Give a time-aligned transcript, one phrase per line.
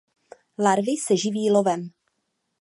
[0.57, 1.89] Larvy se živí lovem.